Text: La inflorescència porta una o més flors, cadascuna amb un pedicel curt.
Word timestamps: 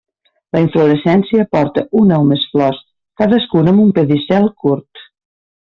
La 0.55 0.61
inflorescència 0.67 1.45
porta 1.55 1.83
una 2.01 2.19
o 2.23 2.25
més 2.31 2.47
flors, 2.55 2.81
cadascuna 3.23 3.75
amb 3.77 3.85
un 3.87 3.93
pedicel 4.01 4.53
curt. 4.65 5.07